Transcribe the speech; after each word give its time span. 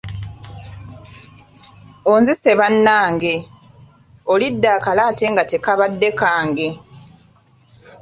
Onzise 2.11 2.51
bannange, 2.59 3.33
olidde 4.31 4.67
akalo 4.77 5.01
ate 5.09 5.25
nga 5.31 5.43
tekabadde 5.51 6.09
kange. 6.19 6.69